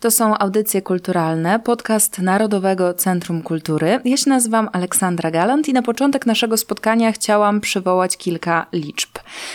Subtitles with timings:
[0.00, 4.00] To są audycje kulturalne, podcast Narodowego Centrum Kultury.
[4.04, 9.10] Ja się nazywam Aleksandra Galant i na początek naszego spotkania chciałam przywołać kilka liczb.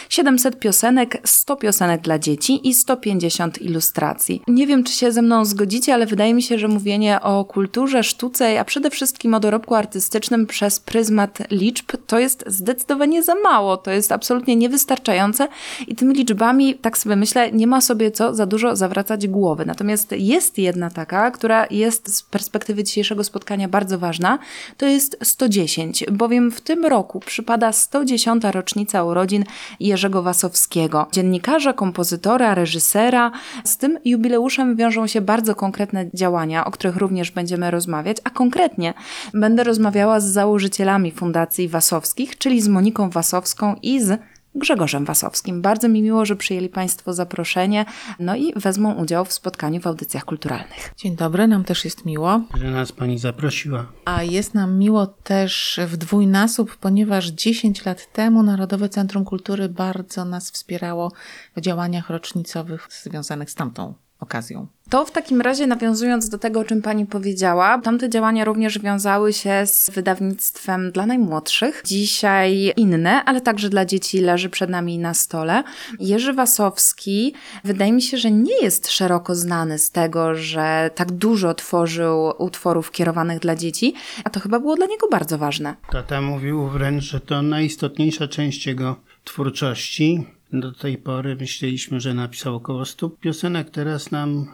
[0.10, 4.42] 700 piosenek, 100 piosenek dla dzieci i 150 ilustracji.
[4.48, 8.04] Nie wiem, czy się ze mną zgodzicie, ale wydaje mi się, że mówienie o kulturze,
[8.04, 13.78] sztuce, a przede wszystkim o dorobku artystycznym przez pryzmat liczb to jest zdecydowanie za mało.
[13.78, 15.48] To jest absolutnie niewystarczające
[15.88, 19.66] i tymi liczbami, tak sobie myślę, nie ma sobie co za dużo zawracać głowy.
[19.66, 24.40] Natomiast jest jedna taka, która jest z perspektywy dzisiejszego spotkania bardzo ważna,
[24.78, 28.44] to jest 110, bowiem w tym roku przypada 110.
[28.44, 29.44] rocznica urodzin
[29.80, 33.32] Jerzego Wasowskiego, dziennikarza, kompozytora, reżysera.
[33.64, 38.94] Z tym jubileuszem wiążą się bardzo konkretne działania, o których również będziemy rozmawiać, a konkretnie
[39.34, 44.20] będę rozmawiała z założycielami Fundacji Wasowskich, czyli z Moniką Wasowską i z
[44.56, 45.62] Grzegorzem Wasowskim.
[45.62, 47.86] Bardzo mi miło, że przyjęli Państwo zaproszenie,
[48.20, 50.94] no i wezmą udział w spotkaniu w audycjach kulturalnych.
[50.98, 52.42] Dzień dobry, nam też jest miło.
[52.58, 53.86] Że nas Pani zaprosiła.
[54.06, 60.26] A jest nam miło też w dwójnasób, ponieważ 10 lat temu Narodowe Centrum Kultury bardzo
[60.26, 61.12] nas wspierało
[61.56, 63.94] w działaniach rocznicowych związanych z tamtą
[64.24, 64.68] okazją.
[64.90, 69.34] To w takim razie nawiązując do tego, o czym pani powiedziała, tamte działania również wiązały
[69.34, 71.82] się z wydawnictwem dla najmłodszych.
[71.86, 75.64] Dzisiaj inne, ale także dla dzieci leży przed nami na stole.
[76.00, 81.54] Jerzy Wasowski wydaje mi się, że nie jest szeroko znany z tego, że tak dużo
[81.54, 83.94] tworzył utworów kierowanych dla dzieci,
[84.24, 85.76] a to chyba było dla niego bardzo ważne.
[85.92, 90.24] Tata mówił wręcz, że to najistotniejsza część jego twórczości.
[90.54, 94.48] Do tej pory myśleliśmy, że napisał około 100 piosenek, teraz nam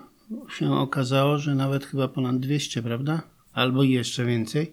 [0.57, 3.21] się okazało, że nawet chyba ponad 200, prawda?
[3.53, 4.71] Albo jeszcze więcej.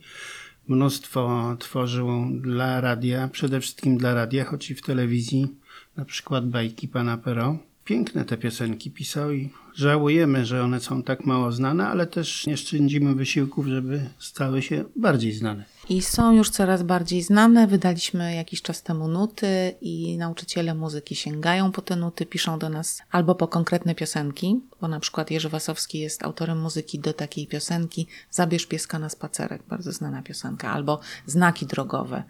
[0.69, 2.09] Mnóstwo tworzył
[2.41, 5.49] dla radia, przede wszystkim dla radia, choć i w telewizji,
[5.97, 7.59] na przykład bajki pana Pero.
[7.85, 12.57] Piękne te piosenki pisał i żałujemy, że one są tak mało znane, ale też nie
[12.57, 15.65] szczędzimy wysiłków, żeby stały się bardziej znane.
[15.89, 17.67] I są już coraz bardziej znane.
[17.67, 23.03] Wydaliśmy jakiś czas temu nuty i nauczyciele muzyki sięgają po te nuty, piszą do nas
[23.11, 28.07] albo po konkretne piosenki, bo na przykład Jerzy Wasowski jest autorem muzyki do takiej piosenki
[28.31, 32.23] Zabierz pieska na spacerek, bardzo znana piosenka, albo Znaki drogowe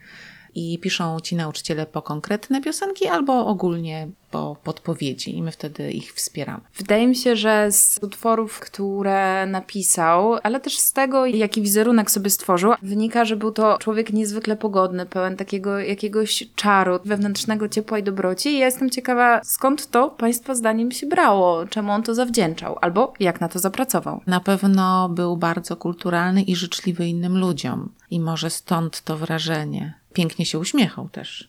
[0.57, 6.13] i piszą ci nauczyciele po konkretne piosenki albo ogólnie po podpowiedzi i my wtedy ich
[6.13, 6.61] wspieramy.
[6.77, 12.31] Wydaje mi się, że z utworów, które napisał, ale też z tego, jaki wizerunek sobie
[12.31, 18.03] stworzył, wynika, że był to człowiek niezwykle pogodny, pełen takiego jakiegoś czaru, wewnętrznego ciepła i
[18.03, 18.49] dobroci.
[18.49, 23.13] I ja jestem ciekawa, skąd to Państwa zdaniem się brało, czemu on to zawdzięczał, albo
[23.21, 24.21] jak na to zapracował.
[24.27, 30.47] Na pewno był bardzo kulturalny i życzliwy innym ludziom i może stąd to wrażenie pięknie
[30.47, 31.49] się uśmiechał też.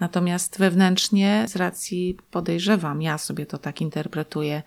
[0.00, 4.62] Natomiast wewnętrznie, z racji podejrzewam, ja sobie to tak interpretuję,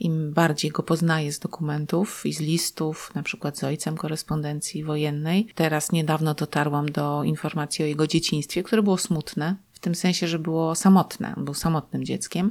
[0.00, 5.48] im bardziej go poznaję z dokumentów i z listów, na przykład z ojcem korespondencji wojennej.
[5.54, 10.38] Teraz niedawno dotarłam do informacji o jego dzieciństwie, które było smutne, w tym sensie, że
[10.38, 11.34] było samotne.
[11.36, 12.50] Był samotnym dzieckiem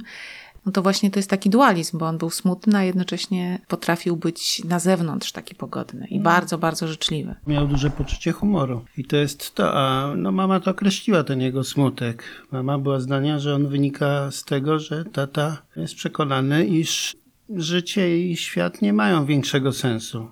[0.66, 4.64] no to właśnie to jest taki dualizm, bo on był smutny, a jednocześnie potrafił być
[4.64, 7.34] na zewnątrz taki pogodny i bardzo, bardzo życzliwy.
[7.46, 11.64] Miał duże poczucie humoru i to jest to, a no mama to określiła ten jego
[11.64, 12.24] smutek.
[12.50, 17.16] Mama była zdania, że on wynika z tego, że tata jest przekonany, iż
[17.56, 20.30] życie i świat nie mają większego sensu.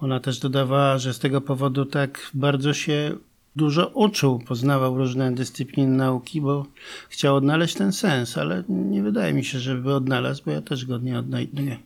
[0.00, 3.16] Ona też dodawała, że z tego powodu tak bardzo się
[3.56, 6.66] dużo uczył, poznawał różne dyscypliny nauki, bo
[7.08, 10.98] chciał odnaleźć ten sens, ale nie wydaje mi się, żeby odnalazł, bo ja też go
[10.98, 11.78] nie odnajduję.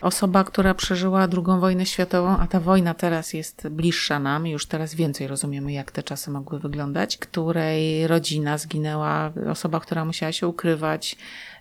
[0.00, 4.94] Osoba, która przeżyła II wojnę światową, a ta wojna teraz jest bliższa nam, już teraz
[4.94, 11.16] więcej rozumiemy, jak te czasy mogły wyglądać, której rodzina zginęła, osoba, która musiała się ukrywać.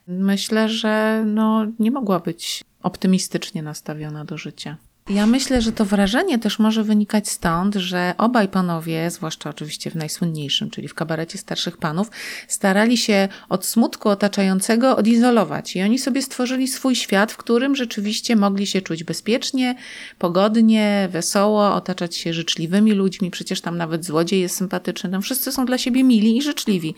[0.07, 4.77] Myślę, że no, nie mogła być optymistycznie nastawiona do życia.
[5.09, 9.95] Ja myślę, że to wrażenie też może wynikać stąd, że obaj panowie, zwłaszcza oczywiście w
[9.95, 12.11] najsłynniejszym, czyli w kabarecie starszych panów,
[12.47, 18.35] starali się od smutku otaczającego odizolować i oni sobie stworzyli swój świat, w którym rzeczywiście
[18.35, 19.75] mogli się czuć bezpiecznie,
[20.19, 23.31] pogodnie, wesoło, otaczać się życzliwymi ludźmi.
[23.31, 26.95] Przecież tam nawet złodziej jest sympatyczny, tam wszyscy są dla siebie mili i życzliwi.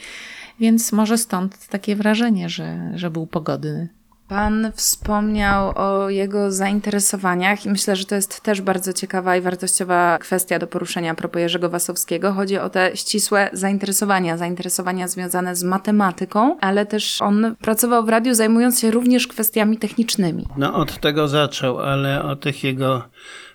[0.59, 4.02] Więc może stąd takie wrażenie, że, że był pogodny.
[4.33, 10.17] Pan wspomniał o jego zainteresowaniach i myślę, że to jest też bardzo ciekawa i wartościowa
[10.17, 12.33] kwestia do poruszenia a propos Jerzego Wasowskiego.
[12.33, 18.33] Chodzi o te ścisłe zainteresowania, zainteresowania związane z matematyką, ale też on pracował w radiu
[18.33, 20.45] zajmując się również kwestiami technicznymi.
[20.57, 23.03] No od tego zaczął, ale o tych jego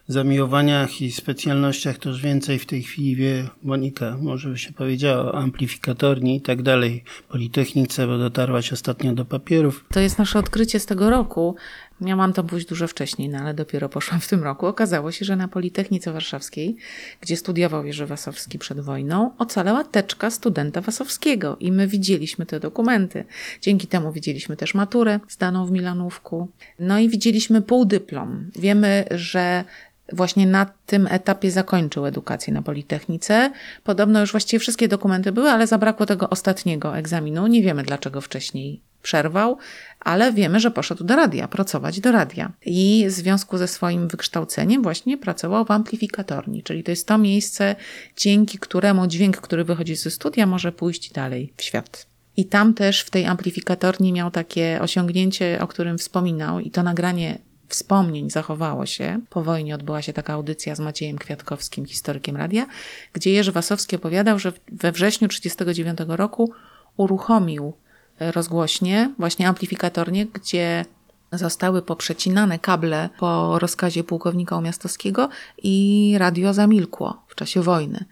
[0.08, 4.16] zamiłowaniach i specjalnościach już więcej w tej chwili wie Monika.
[4.20, 7.04] Może by się powiedziała amplifikatorni i tak dalej.
[7.28, 9.84] Politechnice, bo dotarłaś ostatnio do papierów.
[9.90, 11.56] To jest nasze odkrycie z tego roku.
[12.00, 14.66] Miałam to pójść dużo wcześniej, no ale dopiero poszłam w tym roku.
[14.66, 16.76] Okazało się, że na Politechnice Warszawskiej,
[17.20, 23.24] gdzie studiował Jerzy Wasowski przed wojną, ocalała teczka studenta Wasowskiego i my widzieliśmy te dokumenty.
[23.62, 26.48] Dzięki temu widzieliśmy też maturę zdaną w Milanówku.
[26.78, 28.50] No i widzieliśmy półdyplom.
[28.56, 29.64] Wiemy, że
[30.12, 33.52] właśnie na tym etapie zakończył edukację na Politechnice.
[33.84, 37.46] Podobno już właściwie wszystkie dokumenty były, ale zabrakło tego ostatniego egzaminu.
[37.46, 39.58] Nie wiemy dlaczego wcześniej przerwał,
[40.00, 42.52] ale wiemy, że poszedł do radia, pracować do radia.
[42.66, 47.76] I w związku ze swoim wykształceniem właśnie pracował w amplifikatorni, czyli to jest to miejsce,
[48.16, 52.06] dzięki któremu dźwięk, który wychodzi ze studia, może pójść dalej w świat.
[52.36, 57.38] I tam też w tej amplifikatorni miał takie osiągnięcie, o którym wspominał, i to nagranie
[57.68, 59.20] wspomnień zachowało się.
[59.30, 62.66] Po wojnie odbyła się taka audycja z Maciejem Kwiatkowskim, historykiem radia,
[63.12, 66.52] gdzie Jerzy Wasowski opowiadał, że we wrześniu 1939 roku
[66.96, 67.72] uruchomił
[68.20, 70.84] rozgłośnie, właśnie amplifikatornie, gdzie
[71.32, 75.28] zostały poprzecinane kable po rozkazie pułkownika Umiastowskiego
[75.62, 78.04] i radio zamilkło w czasie wojny.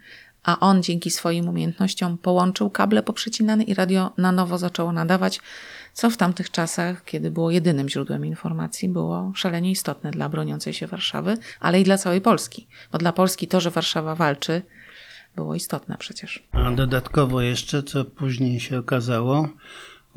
[0.47, 5.39] A on dzięki swoim umiejętnościom połączył kable poprzecinane i radio na nowo zaczęło nadawać,
[5.93, 10.87] co w tamtych czasach, kiedy było jedynym źródłem informacji, było szalenie istotne dla broniącej się
[10.87, 12.67] Warszawy, ale i dla całej Polski.
[12.91, 14.61] Bo dla Polski to, że Warszawa walczy,
[15.35, 16.43] było istotne przecież.
[16.51, 19.49] A dodatkowo jeszcze, co później się okazało,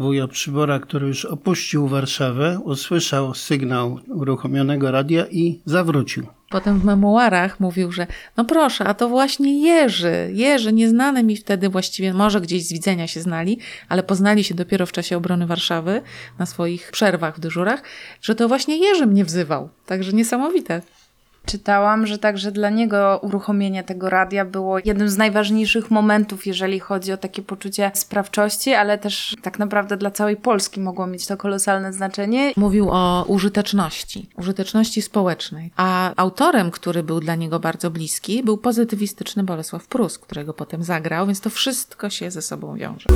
[0.00, 6.26] wujo Przybora, który już opuścił Warszawę, usłyszał sygnał uruchomionego radia i zawrócił.
[6.50, 8.06] Potem w memuarach mówił, że
[8.36, 13.06] no proszę, a to właśnie Jerzy, Jerzy, nieznany mi wtedy właściwie, może gdzieś z widzenia
[13.06, 13.58] się znali,
[13.88, 16.02] ale poznali się dopiero w czasie obrony Warszawy,
[16.38, 17.82] na swoich przerwach w dyżurach,
[18.22, 19.68] że to właśnie Jerzy mnie wzywał.
[19.86, 20.82] Także niesamowite.
[21.46, 27.12] Czytałam, że także dla niego uruchomienie tego radia było jednym z najważniejszych momentów, jeżeli chodzi
[27.12, 31.92] o takie poczucie sprawczości, ale też tak naprawdę dla całej Polski mogło mieć to kolosalne
[31.92, 32.52] znaczenie.
[32.56, 35.70] Mówił o użyteczności, użyteczności społecznej.
[35.76, 41.26] A autorem, który był dla niego bardzo bliski, był pozytywistyczny Bolesław Prus, którego potem zagrał,
[41.26, 43.06] więc to wszystko się ze sobą wiąże.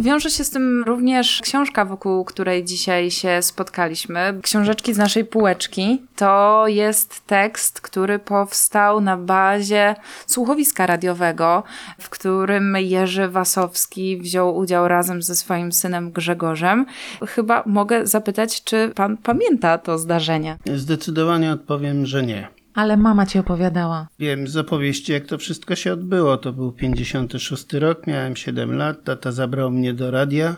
[0.00, 4.40] Wiąże się z tym również książka, wokół której dzisiaj się spotkaliśmy.
[4.42, 6.02] Książeczki z naszej półeczki.
[6.16, 9.94] To jest tekst, który powstał na bazie
[10.26, 11.62] słuchowiska radiowego,
[11.98, 16.86] w którym Jerzy Wasowski wziął udział razem ze swoim synem Grzegorzem.
[17.26, 20.56] Chyba mogę zapytać, czy pan pamięta to zdarzenie?
[20.74, 22.57] Zdecydowanie odpowiem, że nie.
[22.78, 24.08] Ale mama ci opowiadała.
[24.18, 26.36] Wiem z opowieści, jak to wszystko się odbyło.
[26.36, 30.56] To był 56 rok, miałem 7 lat, tata zabrał mnie do radia,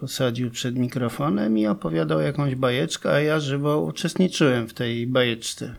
[0.00, 5.74] posadził przed mikrofonem i opowiadał jakąś bajeczkę, a ja żywo uczestniczyłem w tej bajeczce.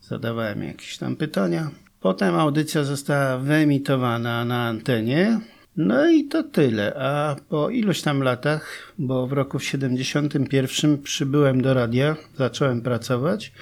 [0.00, 1.70] Zadawałem jakieś tam pytania.
[2.00, 5.40] Potem audycja została wyemitowana na antenie.
[5.76, 6.94] No i to tyle.
[6.94, 13.52] A po iluś tam latach, bo w roku 71 przybyłem do radia, zacząłem pracować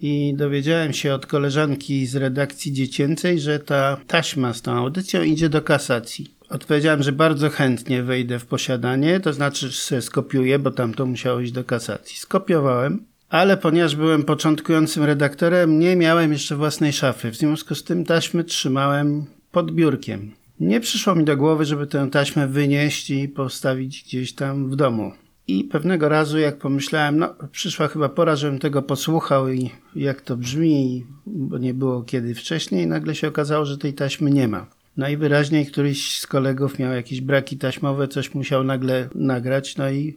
[0.00, 5.48] i dowiedziałem się od koleżanki z redakcji dziecięcej, że ta taśma z tą audycją idzie
[5.48, 6.36] do kasacji.
[6.48, 11.06] Odpowiedziałem, że bardzo chętnie wejdę w posiadanie, to znaczy, że sobie skopiuję, bo tam to
[11.06, 12.16] musiało iść do kasacji.
[12.16, 17.30] Skopiowałem, ale ponieważ byłem początkującym redaktorem, nie miałem jeszcze własnej szafy.
[17.30, 20.30] W związku z tym taśmy trzymałem pod biurkiem.
[20.60, 25.12] Nie przyszło mi do głowy, żeby tę taśmę wynieść i postawić gdzieś tam w domu.
[25.48, 30.36] I pewnego razu, jak pomyślałem, no przyszła chyba pora, żebym tego posłuchał i jak to
[30.36, 34.66] brzmi, bo nie było kiedy wcześniej, nagle się okazało, że tej taśmy nie ma.
[34.96, 40.16] Najwyraźniej któryś z kolegów miał jakieś braki taśmowe, coś musiał nagle nagrać, no i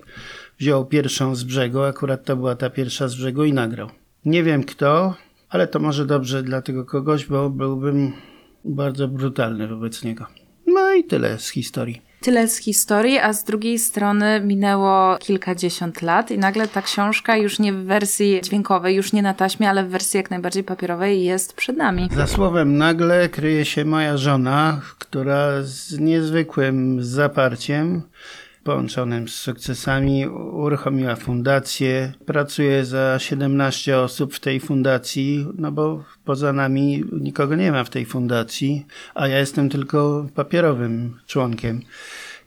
[0.60, 3.90] wziął pierwszą z brzegu, akurat to była ta pierwsza z brzegu i nagrał.
[4.26, 5.16] Nie wiem kto,
[5.50, 8.12] ale to może dobrze dla tego kogoś, bo byłbym
[8.66, 10.26] bardzo brutalny wobec niego.
[10.68, 12.09] No i tyle z historii.
[12.22, 17.60] Tyle z historii, a z drugiej strony minęło kilkadziesiąt lat i nagle ta książka już
[17.60, 21.54] nie w wersji dźwiękowej, już nie na taśmie, ale w wersji jak najbardziej papierowej jest
[21.54, 22.10] przed nami.
[22.16, 28.02] Za słowem nagle kryje się moja żona, która z niezwykłym zaparciem
[28.64, 32.14] połączonym z sukcesami uruchomiła fundację.
[32.26, 37.90] Pracuje za 17 osób w tej fundacji, no bo poza nami nikogo nie ma w
[37.90, 38.86] tej fundacji,
[39.16, 41.82] a ja jestem tylko papierowym członkiem.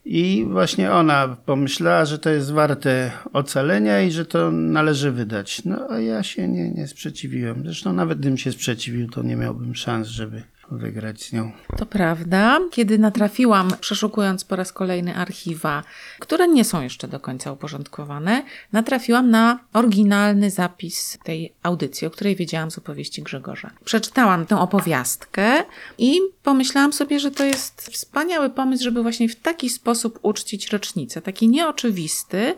[0.04, 5.64] I właśnie ona pomyślała, że to jest warte ocalenia i że to należy wydać.
[5.64, 7.62] No a ja się nie, nie sprzeciwiłem.
[7.64, 10.42] Zresztą nawet gdybym się sprzeciwił, to nie miałbym szans, żeby
[10.78, 11.52] wygrać z nią.
[11.76, 12.58] To prawda.
[12.70, 15.82] Kiedy natrafiłam, przeszukując po raz kolejny archiwa,
[16.18, 22.36] które nie są jeszcze do końca uporządkowane, natrafiłam na oryginalny zapis tej audycji, o której
[22.36, 23.70] wiedziałam z opowieści Grzegorza.
[23.84, 25.64] Przeczytałam tę opowiastkę
[25.98, 31.22] i pomyślałam sobie, że to jest wspaniały pomysł, żeby właśnie w taki sposób uczcić rocznicę,
[31.22, 32.54] taki nieoczywisty,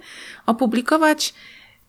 [0.46, 1.34] opublikować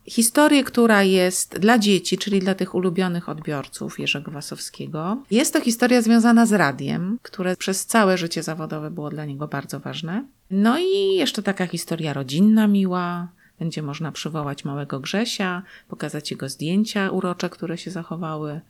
[0.08, 5.24] historię, która jest dla dzieci, czyli dla tych ulubionych odbiorców Jerzego Wasowskiego.
[5.32, 9.80] Jest to historia związana z radiem, które przez całe życie zawodowe było dla niego bardzo
[9.80, 10.26] ważne.
[10.52, 13.28] No i jeszcze taka historia rodzinna, miła.
[13.60, 18.62] Będzie można przywołać małego Grzesia, pokazać jego zdjęcia urocze, które się zachowały.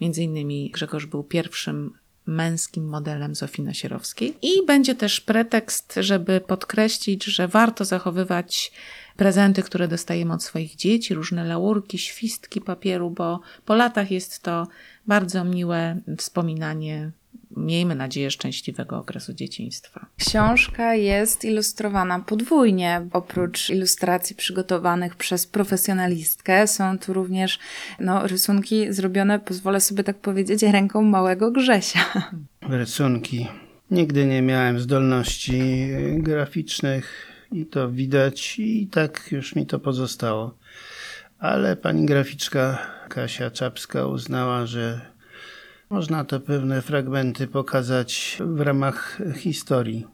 [0.00, 1.92] Między innymi Grzegorz był pierwszym
[2.26, 4.36] męskim modelem Zofii Nasierowskiej.
[4.42, 8.72] I będzie też pretekst, żeby podkreślić, że warto zachowywać
[9.16, 14.66] prezenty, które dostajemy od swoich dzieci, różne laurki, świstki papieru, bo po latach jest to
[15.06, 17.10] bardzo miłe wspominanie,
[17.56, 20.06] miejmy nadzieję, szczęśliwego okresu dzieciństwa.
[20.18, 23.06] Książka jest ilustrowana podwójnie.
[23.12, 27.58] Oprócz ilustracji przygotowanych przez profesjonalistkę, są tu również
[28.00, 32.00] no, rysunki zrobione, pozwolę sobie tak powiedzieć, ręką małego Grzesia.
[32.68, 33.46] Rysunki.
[33.90, 40.58] Nigdy nie miałem zdolności graficznych i to widać i tak już mi to pozostało.
[41.38, 45.15] Ale pani graficzka Kasia Czapska uznała, że
[45.90, 50.06] można te pewne fragmenty pokazać w ramach historii.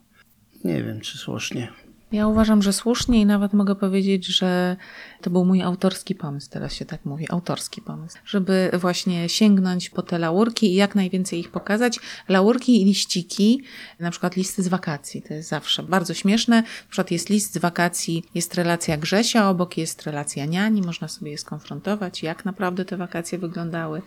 [0.64, 1.72] Nie wiem, czy słusznie.
[2.12, 4.76] Ja uważam, że słusznie i nawet mogę powiedzieć, że
[5.20, 10.02] to był mój autorski pomysł, teraz się tak mówi, autorski pomysł, żeby właśnie sięgnąć po
[10.02, 12.00] te laurki i jak najwięcej ich pokazać.
[12.28, 13.62] Laurki i liściki,
[14.00, 16.56] na przykład listy z wakacji, to jest zawsze bardzo śmieszne.
[16.62, 21.30] Na przykład jest list z wakacji, jest relacja Grzesia, obok jest relacja niani, można sobie
[21.30, 24.02] je skonfrontować, jak naprawdę te wakacje wyglądały.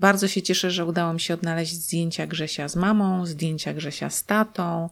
[0.00, 4.24] Bardzo się cieszę, że udało mi się odnaleźć zdjęcia Grzesia z mamą, zdjęcia Grzesia z
[4.24, 4.90] tatą,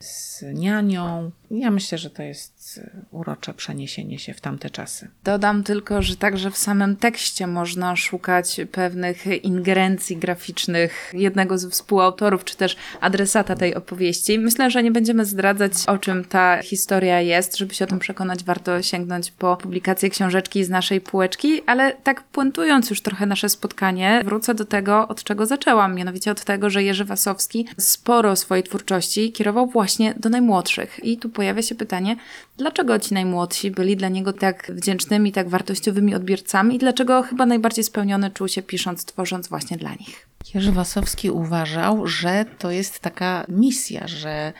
[0.00, 1.30] z nianią.
[1.50, 2.80] Ja myślę, że to jest
[3.10, 5.08] urocze przeniesienie się w tamte czasy.
[5.24, 12.44] Dodam tylko, że także w samym tekście można szukać pewnych ingerencji graficznych jednego ze współautorów,
[12.44, 14.38] czy też adresata tej opowieści.
[14.38, 17.56] Myślę, że nie będziemy zdradzać, o czym ta historia jest.
[17.56, 22.22] Żeby się o tym przekonać, warto sięgnąć po publikację książeczki z naszej półeczki, ale tak
[22.22, 26.82] puentując już trochę nasze spotkanie, wrócę do tego, od czego zaczęłam, mianowicie od tego, że
[26.82, 31.04] Jerzy Wasowski sporo swojej twórczości kierował właśnie do najmłodszych.
[31.04, 32.16] I tu pojawia się pytanie,
[32.56, 37.84] dlaczego ci najmłodsi byli dla niego tak wdzięcznymi, tak wartościowymi odbiorcami i dlaczego chyba najbardziej
[37.84, 40.28] spełniony czuł się pisząc, tworząc właśnie dla nich?
[40.54, 44.52] Jerzy Wasowski uważał, że to jest taka misja, że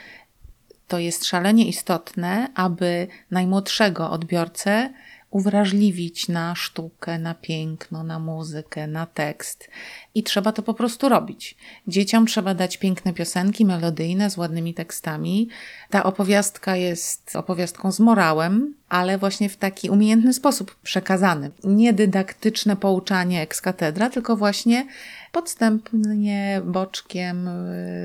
[0.88, 4.90] to jest szalenie istotne, aby najmłodszego odbiorcę
[5.30, 9.68] uwrażliwić na sztukę, na piękno, na muzykę, na tekst.
[10.14, 11.56] I trzeba to po prostu robić.
[11.86, 15.48] Dzieciom trzeba dać piękne piosenki melodyjne z ładnymi tekstami.
[15.90, 21.50] Ta opowiastka jest opowiastką z morałem, ale właśnie w taki umiejętny sposób przekazany.
[21.64, 24.86] Nie dydaktyczne pouczanie ex katedra, tylko właśnie
[25.32, 27.48] podstępnie, boczkiem,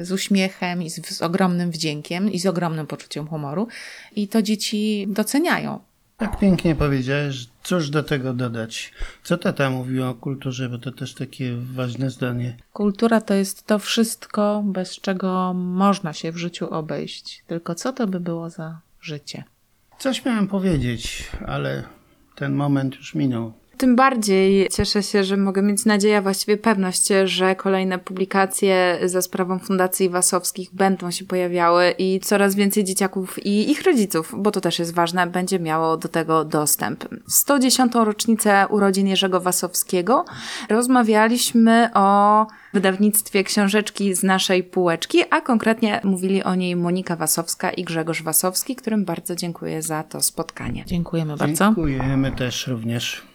[0.02, 3.68] z uśmiechem i z, z ogromnym wdziękiem i z ogromnym poczuciem humoru.
[4.16, 5.80] I to dzieci doceniają.
[6.18, 8.94] Tak pięknie powiedziałeś, cóż do tego dodać.
[9.24, 12.58] Co tata mówiła o kulturze, bo to też takie ważne zdanie.
[12.74, 17.44] Kultura to jest to wszystko, bez czego można się w życiu obejść.
[17.48, 19.44] Tylko co to by było za życie?
[20.00, 21.84] Coś miałem powiedzieć, ale
[22.36, 23.54] ten moment już minął.
[23.78, 29.22] Tym bardziej cieszę się, że mogę mieć nadzieję, a właściwie pewność, że kolejne publikacje za
[29.22, 34.62] sprawą Fundacji Wasowskich będą się pojawiały i coraz więcej dzieciaków i ich rodziców, bo to
[34.62, 37.06] też jest ważne, będzie miało do tego dostęp.
[37.28, 37.94] 110.
[37.96, 40.26] rocznicę urodzin Jerzego Wasowskiego
[40.70, 47.84] rozmawialiśmy o wydawnictwie książeczki z naszej półeczki, a konkretnie mówili o niej Monika Wasowska i
[47.84, 50.84] Grzegorz Wasowski, którym bardzo dziękuję za to spotkanie.
[50.86, 51.66] Dziękujemy bardzo.
[51.66, 53.35] Dziękujemy też również.